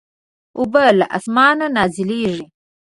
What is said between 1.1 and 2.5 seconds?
اسمانه نازلېږي.